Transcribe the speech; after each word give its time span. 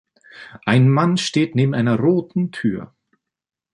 Ein 0.65 0.89
Mann 0.89 1.17
steht 1.17 1.53
neben 1.53 1.75
einer 1.75 1.99
roten 1.99 2.49
Tür. 2.51 2.91